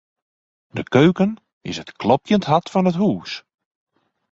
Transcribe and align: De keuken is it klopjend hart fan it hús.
De 0.67 0.83
keuken 0.83 1.35
is 1.61 1.77
it 1.83 1.95
klopjend 2.01 2.43
hart 2.49 2.67
fan 2.71 2.89
it 2.91 2.99
hús. 3.01 3.31